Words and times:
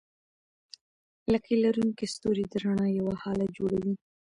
لکۍ 1.31 1.55
لرونکي 1.63 2.05
ستوري 2.13 2.43
د 2.51 2.53
رڼا 2.63 2.87
یوه 2.99 3.13
هاله 3.23 3.45
جوړوي. 3.57 3.93